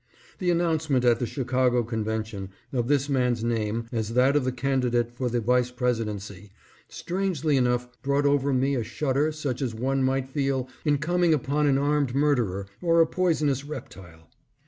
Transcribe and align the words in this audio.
The 0.39 0.49
announcement, 0.49 1.05
at 1.05 1.19
the 1.19 1.27
Chicago 1.27 1.83
Con 1.83 2.03
vention, 2.03 2.49
of 2.73 2.87
this 2.87 3.07
man's 3.07 3.43
name 3.43 3.85
as 3.91 4.15
that 4.15 4.35
of 4.35 4.45
the 4.45 4.51
candidate 4.51 5.11
for 5.11 5.29
the 5.29 5.39
Vice 5.39 5.69
Presidency, 5.69 6.49
strangely 6.89 7.55
enough 7.55 7.87
brought 8.01 8.25
over 8.25 8.51
me 8.51 8.73
a 8.73 8.83
shudder 8.83 9.31
such 9.31 9.61
as 9.61 9.75
one 9.75 10.01
might 10.01 10.27
feel 10.27 10.67
in 10.85 10.97
coming 10.97 11.35
upon 11.35 11.67
an 11.67 11.77
armed 11.77 12.15
murderer 12.15 12.65
or 12.81 12.99
a 12.99 13.05
poisonous 13.05 13.63
reptile. 13.63 14.27